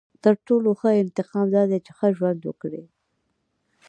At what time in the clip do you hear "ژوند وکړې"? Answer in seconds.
2.17-2.83